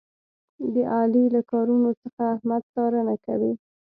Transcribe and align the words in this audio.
د 0.73 0.75
علي 0.95 1.23
له 1.35 1.41
کارونو 1.51 1.89
څخه 2.01 2.21
احمد 2.35 2.63
څارنه 2.73 3.15
کوي. 3.25 3.53